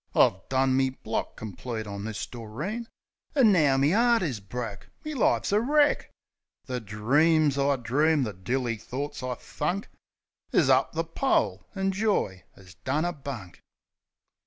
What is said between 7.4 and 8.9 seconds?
I dreamed, the dilly